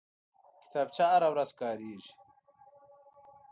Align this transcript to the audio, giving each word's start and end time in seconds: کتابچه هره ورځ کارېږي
کتابچه 0.61 1.03
هره 1.11 1.27
ورځ 1.33 1.49
کارېږي 1.59 2.11